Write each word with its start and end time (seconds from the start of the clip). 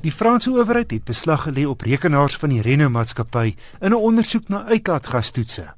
Die 0.00 0.12
Franse 0.12 0.48
owerheid 0.50 0.90
het 0.90 1.04
beslag 1.04 1.42
gelê 1.44 1.66
op 1.68 1.82
rekenaars 1.84 2.38
van 2.40 2.54
die 2.54 2.62
Renault 2.64 2.92
maatskappy 2.92 3.54
in 3.80 3.92
'n 3.92 3.94
ondersoek 3.94 4.48
na 4.48 4.64
uitlaatgastoetse. 4.64 5.74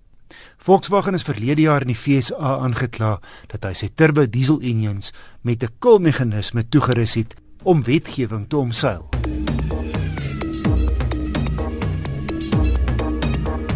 Volkswagen 0.59 1.15
is 1.15 1.23
verlede 1.23 1.63
jaar 1.63 1.81
in 1.81 1.87
die 1.87 1.97
FSA 1.97 2.59
aangekla 2.63 3.21
dat 3.47 3.65
hy 3.65 3.73
sy 3.75 3.89
turbo 3.95 4.29
diesel 4.29 4.61
engines 4.61 5.13
met 5.41 5.63
'n 5.63 5.75
koelmeganisme 5.79 6.69
toegerus 6.69 7.15
het 7.15 7.35
om 7.63 7.83
wetgewing 7.83 8.49
te 8.49 8.57
omseil. 8.57 9.09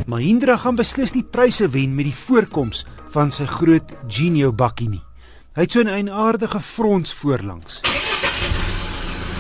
Mahindra 0.07 0.57
gaan 0.57 0.77
beslis 0.77 1.11
die 1.11 1.25
pryse 1.25 1.69
wen 1.69 1.95
met 1.95 2.05
die 2.05 2.15
voorkoms 2.15 2.87
van 3.11 3.33
sy 3.33 3.45
groot 3.45 3.93
Genio 4.09 4.53
bakkie 4.53 4.89
nie. 4.89 5.03
Hy 5.55 5.63
het 5.63 5.73
so 5.73 5.81
'n 5.81 5.89
eienaardige 5.89 6.61
frons 6.61 7.13
voorlangs. 7.13 7.96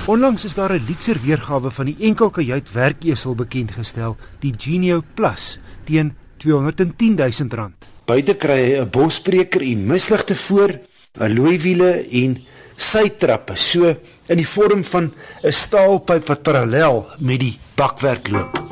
Onlangs 0.06 0.44
is 0.44 0.54
daar 0.54 0.72
'n 0.72 0.84
luukser 0.86 1.18
weergawe 1.22 1.70
van 1.70 1.84
die 1.84 1.96
enkelkajuit 1.98 2.72
werkesel 2.72 3.34
bekend 3.34 3.70
gestel, 3.70 4.16
die 4.38 4.54
Genio 4.56 5.02
Plus, 5.14 5.58
teen 5.84 6.14
R210 6.38 7.14
000. 7.14 7.70
Buite 8.04 8.34
kry 8.34 8.58
hy 8.58 8.80
'n 8.80 8.90
bosbreker 8.90 9.60
en 9.60 9.86
misligte 9.86 10.36
voor, 10.36 10.78
alloy 11.18 11.58
wiele 11.58 12.06
en 12.10 12.38
sytrappe, 12.76 13.56
so 13.56 13.96
in 14.28 14.36
die 14.36 14.46
vorm 14.46 14.84
van 14.84 15.12
'n 15.42 15.52
staalpyp 15.52 16.26
wat 16.26 16.42
parallel 16.42 17.06
met 17.18 17.40
die 17.40 17.58
bakwerk 17.74 18.28
loop. 18.28 18.62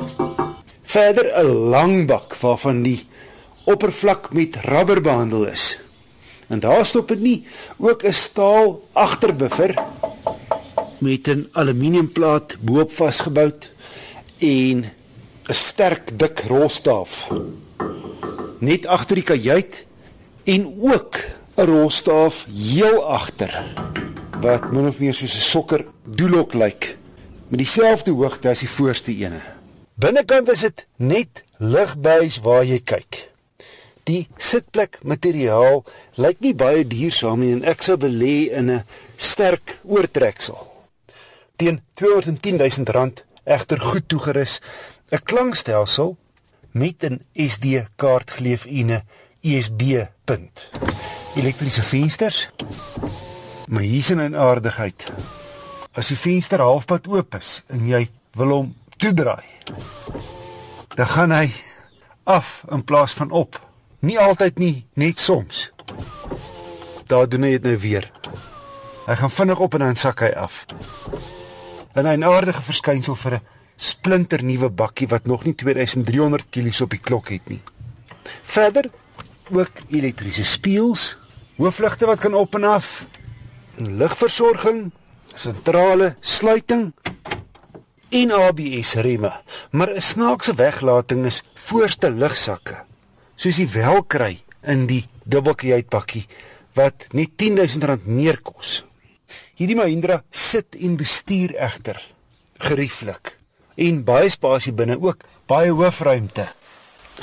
Verder 0.83 1.43
'n 1.43 1.69
lang 1.69 2.07
bak 2.07 2.35
waarvan 2.35 2.81
die 2.83 3.07
oppervlak 3.65 4.33
met 4.33 4.55
rubber 4.55 5.01
behandel 5.01 5.45
is. 5.45 5.79
En 6.47 6.59
daar 6.59 6.85
stop 6.85 7.07
dit 7.07 7.19
nie, 7.19 7.45
ook 7.77 8.03
'n 8.03 8.13
staal 8.13 8.87
agterbuffer 8.93 9.75
met 10.99 11.27
'n 11.27 11.47
aluminiumplaat 11.51 12.57
bo-op 12.59 12.91
vasgebou 12.91 13.51
en 14.37 14.77
'n 15.47 15.53
sterk 15.53 16.19
dik 16.19 16.39
rolstaaf 16.47 17.29
net 18.59 18.85
agter 18.85 19.15
die 19.15 19.23
kajuit 19.23 19.85
en 20.43 20.75
ook 20.81 21.17
'n 21.55 21.65
rolstaaf 21.65 22.45
heel 22.49 23.03
agter 23.05 23.53
wat 24.41 24.71
min 24.71 24.87
of 24.87 24.99
meer 24.99 25.13
soos 25.13 25.35
'n 25.35 25.49
sokker 25.51 25.85
doelhok 26.03 26.53
lyk 26.53 26.97
met 27.47 27.59
dieselfde 27.59 28.11
hoogte 28.11 28.49
as 28.49 28.59
die 28.59 28.69
voorste 28.69 29.11
ene. 29.11 29.41
Binnekant 29.93 30.49
is 30.49 30.59
dit 30.59 30.85
net 30.95 31.43
ligbuis 31.57 32.39
waar 32.39 32.65
jy 32.65 32.79
kyk. 32.79 33.29
Die 34.03 34.27
sitplek 34.37 34.99
materiaal 35.03 35.83
lyk 36.15 36.39
nie 36.39 36.53
baie 36.53 36.87
duursaam 36.87 37.39
nie 37.39 37.51
en 37.51 37.63
ek 37.63 37.81
sou 37.81 37.97
belê 37.97 38.51
in 38.51 38.71
'n 38.71 38.83
sterk 39.17 39.79
oortreksel 39.83 40.74
teen 41.55 41.81
R210 42.01 42.55
000 42.93 43.13
egter 43.43 43.79
goed 43.79 44.07
toegerus 44.07 44.59
'n 45.09 45.23
klankstelsel 45.23 46.17
met 46.71 47.03
'n 47.03 47.25
SD 47.35 47.65
kaartgeleef 47.95 48.65
en 48.65 48.91
'n 48.91 49.03
USB 49.41 49.81
punt. 50.23 50.71
Elektriese 51.35 51.83
vensters. 51.83 52.49
Maar 53.67 53.81
hier's 53.81 54.09
'n 54.09 54.35
aardigheid. 54.35 55.11
As 55.91 56.07
die 56.07 56.17
venster 56.17 56.59
halfpad 56.59 57.07
oop 57.07 57.35
is 57.35 57.63
en 57.67 57.87
jy 57.87 58.09
wil 58.31 58.47
hom 58.47 58.75
toedraai, 58.97 59.45
dan 60.95 61.07
gaan 61.07 61.31
hy 61.31 61.53
af 62.23 62.63
in 62.69 62.83
plaas 62.83 63.13
van 63.13 63.31
op. 63.31 63.59
Nie 63.99 64.19
altyd 64.19 64.57
nie, 64.57 64.85
net 64.93 65.19
soms. 65.19 65.71
Daar 67.05 67.29
doen 67.29 67.41
hy 67.41 67.49
dit 67.49 67.63
nou 67.63 67.77
weer. 67.77 68.11
Hy 69.05 69.15
gaan 69.15 69.31
vinnig 69.31 69.59
op 69.59 69.73
en 69.73 69.79
dan 69.79 69.95
sak 69.95 70.19
hy 70.19 70.31
af. 70.33 70.65
'n 71.95 72.05
eienaardige 72.05 72.61
verskynsel 72.61 73.15
vir 73.15 73.33
'n 73.33 73.41
splinternuwe 73.77 74.69
bakkie 74.69 75.07
wat 75.07 75.25
nog 75.25 75.43
nie 75.45 75.55
2300 75.55 76.45
kg 76.49 76.81
op 76.81 76.89
die 76.89 76.99
klok 76.99 77.29
het 77.29 77.49
nie. 77.49 77.61
Verder 78.43 78.89
ook 79.51 79.71
elektriese 79.89 80.45
spieëls, 80.45 81.17
hoofligte 81.57 82.05
wat 82.05 82.19
kan 82.19 82.33
op 82.33 82.55
en 82.55 82.63
af, 82.63 83.05
ligversorging, 83.77 84.91
sentrale 85.35 86.15
sluiting 86.19 86.93
en 88.09 88.31
ABS 88.31 88.93
remme, 88.93 89.31
maar 89.71 89.95
'n 89.95 90.01
snaakse 90.01 90.55
weglating 90.55 91.25
is 91.25 91.43
voorste 91.53 92.11
lugsakke, 92.11 92.83
soos 93.35 93.57
jy 93.57 93.67
wel 93.71 94.03
kry 94.03 94.43
in 94.63 94.85
die 94.85 95.07
dubbeltjie 95.23 95.85
wat 96.73 97.07
net 97.11 97.29
R10000 97.37 98.05
meer 98.05 98.41
kos. 98.41 98.83
Hierdie 99.55 99.75
Mahindra 99.75 100.23
sit 100.31 100.75
en 100.75 100.97
bestuur 100.97 101.55
egter 101.55 102.01
gerieflik 102.57 103.35
en 103.75 104.03
baie 104.07 104.29
spasie 104.31 104.73
binne 104.73 104.95
ook 105.01 105.25
baie 105.47 105.71
hoofruimte. 105.71 106.47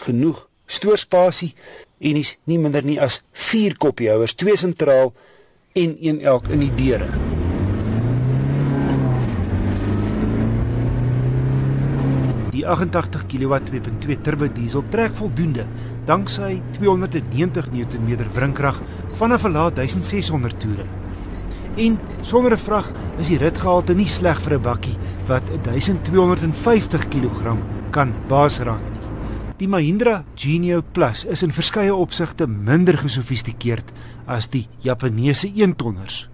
Genoeg 0.05 0.47
stoorspasie 0.67 1.53
en 2.01 2.19
is 2.21 2.37
nie 2.49 2.59
minder 2.59 2.85
nie 2.85 2.99
as 3.01 3.23
4 3.33 3.77
koppiehouers, 3.81 4.35
twee 4.35 4.57
sentraal 4.57 5.13
en 5.79 5.97
een 6.01 6.21
elk 6.21 6.51
in 6.53 6.65
die 6.67 6.73
deure. 6.77 7.09
Die 12.53 12.67
88 12.69 13.25
kW 13.33 13.61
2.2 13.71 14.19
turbo 14.23 14.49
diesel 14.53 14.85
trek 14.93 15.17
voldoende 15.17 15.65
danksy 16.07 16.59
290 16.77 17.71
Nm 17.73 18.27
wrinkrag 18.35 18.83
vanaf 19.17 19.45
'n 19.45 19.53
lae 19.53 19.73
1600 19.73 20.61
toere. 20.61 21.02
En 21.77 21.99
sonder 22.23 22.53
'n 22.53 22.59
vrag 22.59 22.93
is 23.19 23.29
die 23.29 23.39
ritgehalte 23.39 23.95
nie 23.95 24.09
sleg 24.09 24.41
vir 24.41 24.55
'n 24.55 24.63
bakkie 24.63 24.97
wat 25.27 25.43
1250 25.65 27.09
kg 27.09 27.57
kan 27.91 28.13
baas 28.29 28.61
raak 28.61 28.83
nie. 28.83 29.01
Die 29.57 29.69
Mahindra 29.69 30.25
Genio 30.35 30.83
Plus 30.93 31.25
is 31.25 31.43
in 31.43 31.53
verskeie 31.53 31.95
opsigte 31.95 32.47
minder 32.47 32.99
gesofistikeerd 32.99 33.93
as 34.27 34.49
die 34.49 34.69
Japaneese 34.79 35.49
1-tonners. 35.49 36.29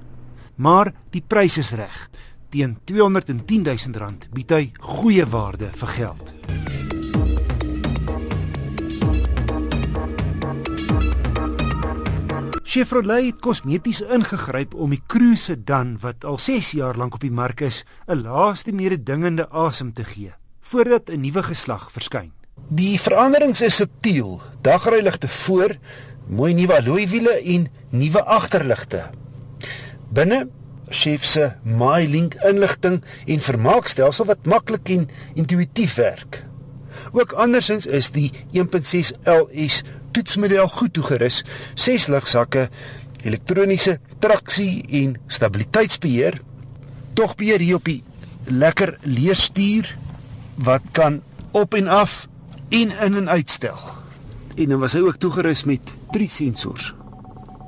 Maar 0.57 0.93
die 1.11 1.23
prys 1.27 1.59
is 1.59 1.73
reg. 1.73 2.09
Teen 2.49 2.79
R210 2.87 3.63
000 3.93 4.15
bied 4.33 4.51
hy 4.51 4.73
goeie 4.81 5.27
waarde 5.27 5.69
vir 5.77 5.89
geld. 5.89 6.78
Chevrolet 12.69 13.25
het 13.25 13.39
kosmeties 13.41 14.03
ingegryp 14.05 14.75
om 14.77 14.91
die 14.93 15.01
Cruze 15.09 15.55
sedan 15.55 15.95
wat 16.03 16.25
al 16.29 16.37
6 16.37 16.75
jaar 16.77 16.99
lank 17.01 17.15
op 17.17 17.23
die 17.25 17.33
mark 17.33 17.63
is, 17.65 17.85
'n 18.07 18.21
laaste 18.27 18.73
mededingende 18.73 19.49
asem 19.49 19.93
te 19.93 20.05
gee 20.05 20.33
voordat 20.61 21.09
'n 21.09 21.21
nuwe 21.21 21.43
geslag 21.43 21.89
verskyn. 21.93 22.33
Die 22.69 23.01
veranderings 23.01 23.63
is 23.63 23.75
subtiel. 23.75 24.43
Dagryligte 24.61 25.29
voor, 25.29 25.77
mooi 26.27 26.55
nuwe 26.55 26.77
alloywiele 26.77 27.43
en 27.43 27.69
nuwe 27.91 28.25
agterligte. 28.25 29.11
Binne 30.13 30.49
Chef 30.89 31.25
se 31.25 31.53
MyLink 31.63 32.35
inligting 32.35 33.03
en 33.27 33.41
vermaakstelsel 33.41 34.25
wat 34.25 34.45
maklik 34.45 34.89
en 34.89 35.09
intuïtief 35.35 35.95
werk. 35.95 36.48
Ook 37.13 37.33
andersins 37.33 37.87
is 37.87 38.11
die 38.11 38.33
1.6 38.53 39.13
LS 39.25 39.83
toetsmodel 40.11 40.69
goed 40.69 40.93
toegerus, 40.93 41.45
ses 41.75 42.07
lugsakke, 42.07 42.69
elektroniese 43.23 43.99
traksie 44.19 44.85
en 45.03 45.17
stabiliteitsbeheer. 45.27 46.41
Tog 47.13 47.35
beheer 47.35 47.61
hier 47.61 47.81
op 47.81 47.85
die 47.85 48.03
lekker 48.45 48.97
leerstuur 49.03 49.97
wat 50.55 50.83
kan 50.93 51.23
op 51.51 51.75
en 51.75 51.89
af 51.89 52.29
en 52.69 52.91
in 52.91 53.15
en 53.15 53.29
uitstel. 53.29 53.79
En 54.57 54.69
dan 54.69 54.81
was 54.81 54.93
hy 54.93 55.01
ook 55.01 55.17
toegerus 55.17 55.65
met 55.65 55.95
drie 56.11 56.29
sensors. 56.29 56.95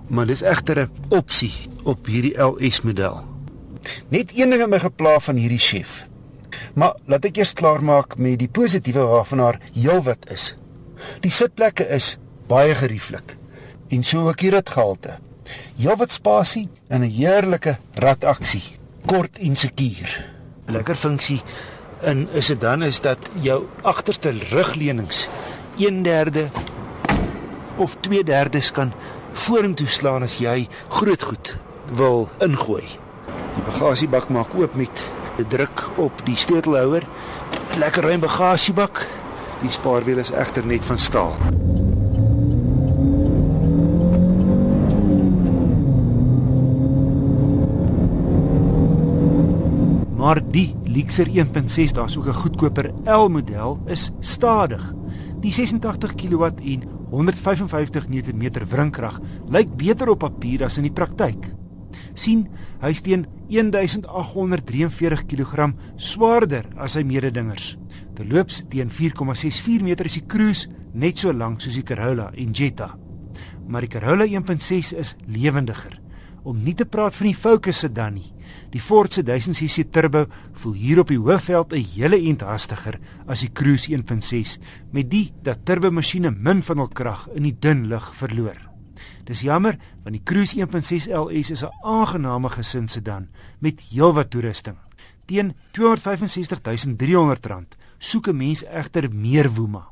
Maar 0.08 0.26
dis 0.26 0.42
egter 0.42 0.78
'n 0.78 0.91
opsie 1.08 1.52
op 1.82 2.06
hierdie 2.06 2.37
LS 2.38 2.81
model. 2.81 3.25
Net 4.08 4.32
een 4.34 4.50
ding 4.50 4.61
het 4.61 4.70
my 4.70 4.78
gepla 4.78 5.20
van 5.20 5.37
hierdie 5.37 5.58
chef. 5.58 6.10
Maar 6.75 6.94
laat 7.06 7.25
ek 7.25 7.40
eers 7.40 7.52
klaar 7.52 7.82
maak 7.84 8.17
met 8.17 8.38
die 8.38 8.49
positiewe 8.49 9.06
waarvan 9.11 9.38
haar 9.38 9.61
heelwat 9.75 10.31
is. 10.31 10.55
Die 11.25 11.32
sitplekke 11.32 11.87
is 11.88 12.17
baie 12.50 12.75
gerieflik 12.75 13.37
en 13.90 14.05
so 14.06 14.28
ook 14.28 14.40
hier 14.40 14.58
dit 14.58 14.70
gehalte. 14.70 15.19
Heelwat 15.76 16.12
spasie 16.12 16.69
en 16.88 17.02
'n 17.02 17.11
heerlike 17.11 17.78
rataksie, 17.94 18.62
kort 19.06 19.38
en 19.38 19.56
sekuur. 19.56 20.26
Lekker 20.67 20.94
funksie 20.94 21.43
in 22.02 22.28
is 22.32 22.46
dit 22.46 22.61
dan 22.61 22.82
is 22.82 23.00
dat 23.00 23.19
jou 23.40 23.66
agterste 23.82 24.31
rugleunings 24.50 25.28
1/3 25.76 26.50
of 27.76 27.96
2/3 28.00 28.73
kan 28.73 28.93
vorentoe 29.32 29.87
slaan 29.87 30.23
as 30.23 30.38
jy 30.38 30.69
groot 30.88 31.23
goed 31.23 31.56
wil 31.93 32.28
ingooi. 32.38 32.84
Die 33.55 33.64
bagasiebak 33.66 34.28
maak 34.28 34.55
oop 34.55 34.75
met 34.75 34.90
'n 34.90 35.19
druk 35.49 35.87
op 35.97 36.25
die 36.25 36.37
sleutelhouer. 36.37 37.06
Lekker 37.79 38.03
ruim 38.03 38.21
bagasiebak. 38.21 39.06
Die 39.61 39.71
spaarwiel 39.71 40.19
is 40.19 40.32
egter 40.32 40.67
net 40.67 40.85
van 40.85 40.99
staal. 40.99 41.37
maar 50.31 50.43
die 50.53 50.77
Lexer 50.85 51.27
1.6, 51.27 51.93
daar's 51.93 52.17
ook 52.17 52.26
'n 52.26 52.33
goedkoper 52.43 52.93
L 53.05 53.29
model, 53.29 53.81
is 53.87 54.11
stadig. 54.21 54.93
Die 55.41 55.53
86 55.53 56.15
kW 56.15 56.43
en 56.44 56.83
155 57.11 58.09
Nm 58.09 58.50
wrinkrag 58.69 59.21
lyk 59.49 59.76
beter 59.76 60.09
op 60.09 60.19
papier 60.19 60.65
as 60.65 60.76
in 60.76 60.83
die 60.83 60.93
praktyk. 60.93 61.60
Sien, 62.15 62.47
hy 62.81 62.93
steen 62.95 63.27
1843 63.51 65.27
kg 65.27 65.71
swaarder 65.97 66.67
as 66.77 66.97
sy 66.97 67.05
mededingers. 67.07 67.77
Terloops 68.17 68.65
teen 68.71 68.91
4,64 68.91 69.83
meter 69.83 70.07
is 70.07 70.19
die 70.19 70.27
Cruise 70.27 70.69
net 70.93 71.19
so 71.19 71.33
lank 71.33 71.62
soos 71.62 71.79
die 71.79 71.87
Corolla 71.87 72.31
en 72.37 72.53
Jetta. 72.53 72.93
Maar 73.69 73.87
die 73.87 73.93
Corolla 73.93 74.27
1.6 74.27 74.95
is 74.99 75.17
lewendiger. 75.27 76.01
Om 76.43 76.62
nie 76.65 76.75
te 76.75 76.87
praat 76.89 77.15
van 77.15 77.29
die 77.29 77.37
Focus 77.37 77.83
sedan 77.85 78.17
nie. 78.17 78.31
Die 78.71 78.81
Ford 78.81 79.12
se 79.12 79.23
1000cc 79.27 79.91
turbo 79.91 80.25
voel 80.62 80.75
hier 80.79 81.03
op 81.03 81.11
die 81.12 81.19
hoofveld 81.19 81.73
'n 81.75 81.85
hele 81.95 82.17
ent 82.17 82.43
hastiger 82.43 82.99
as 83.27 83.41
die 83.41 83.53
Cruise 83.53 83.91
1.6 83.91 84.59
met 84.93 85.11
die 85.11 85.33
dat 85.43 85.65
turbo 85.65 85.91
masjiene 85.91 86.31
min 86.31 86.62
van 86.62 86.79
hul 86.79 86.89
krag 86.89 87.29
in 87.35 87.43
die 87.43 87.57
dun 87.59 87.89
lug 87.89 88.15
verloor. 88.15 88.69
Dis 89.31 89.44
jammer 89.47 89.77
want 90.03 90.17
die 90.17 90.25
Cruise 90.27 90.56
1.6 90.59 91.06
LS 91.15 91.50
is 91.55 91.62
'n 91.62 91.71
aangename 91.87 92.49
gesin 92.50 92.88
sedan 92.88 93.29
met 93.61 93.81
heelwat 93.91 94.31
toerusting. 94.31 94.77
Teen 95.27 95.55
R265300 95.79 97.77
soek 97.99 98.27
'n 98.29 98.37
mens 98.37 98.65
egter 98.65 99.15
meer 99.15 99.50
woema. 99.50 99.88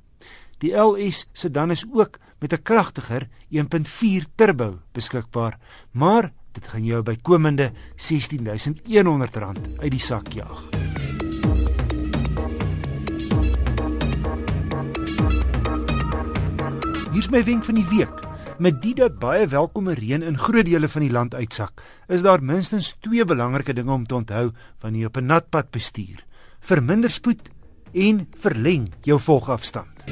Die 0.59 0.75
LS 0.75 1.29
sedan 1.33 1.71
is 1.71 1.85
ook 1.93 2.19
met 2.41 2.53
'n 2.53 2.63
kragtiger 2.63 3.29
1.4 3.51 4.27
turbo 4.35 4.79
beskikbaar, 4.93 5.59
maar 5.93 6.33
dit 6.53 6.69
gaan 6.69 6.85
jou 6.85 7.03
bykomende 7.03 7.73
R16100 7.97 9.59
uit 9.79 9.91
die 9.91 10.01
sak 10.01 10.33
jaag. 10.33 10.63
Hier's 17.13 17.29
my 17.29 17.45
wenk 17.45 17.65
van 17.65 17.75
die 17.75 17.89
week. 17.89 18.28
Met 18.59 18.81
dit 18.83 18.97
dat 18.99 19.21
baie 19.23 19.45
welkome 19.47 19.93
reën 19.95 20.23
in 20.27 20.39
groot 20.39 20.67
dele 20.67 20.89
van 20.91 21.05
die 21.05 21.13
land 21.15 21.35
uitsak, 21.35 21.83
is 22.11 22.23
daar 22.27 22.43
minstens 22.43 22.97
twee 23.07 23.25
belangrike 23.25 23.73
dinge 23.73 23.93
om 23.95 24.07
te 24.07 24.15
onthou 24.19 24.51
wanneer 24.83 25.01
jy 25.01 25.07
op 25.07 25.17
'n 25.17 25.27
nat 25.27 25.51
pad 25.51 25.71
bestuur: 25.71 26.25
verminder 26.59 27.11
spoed 27.11 27.51
en 27.93 28.29
verleng 28.39 28.89
jou 29.03 29.21
volgafstand. 29.21 30.05